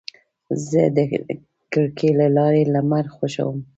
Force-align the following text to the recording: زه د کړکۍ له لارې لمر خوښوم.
زه 0.67 0.81
د 0.95 0.97
کړکۍ 1.71 2.09
له 2.19 2.27
لارې 2.37 2.61
لمر 2.73 3.05
خوښوم. 3.15 3.57